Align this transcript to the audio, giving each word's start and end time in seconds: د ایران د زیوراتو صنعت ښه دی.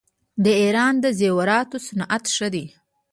د 0.43 0.45
ایران 0.61 0.93
د 1.03 1.05
زیوراتو 1.19 1.77
صنعت 1.87 2.23
ښه 2.35 2.47
دی. 2.53 2.65